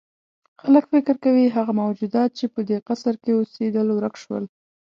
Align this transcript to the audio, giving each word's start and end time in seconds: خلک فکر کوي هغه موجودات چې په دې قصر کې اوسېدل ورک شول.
خلک 0.61 0.83
فکر 0.93 1.13
کوي 1.25 1.45
هغه 1.55 1.73
موجودات 1.81 2.29
چې 2.39 2.45
په 2.53 2.59
دې 2.69 2.77
قصر 2.87 3.13
کې 3.23 3.31
اوسېدل 3.35 3.87
ورک 3.91 4.15
شول. 4.23 4.43